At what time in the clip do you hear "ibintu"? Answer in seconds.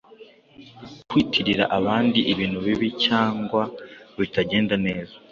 2.31-2.57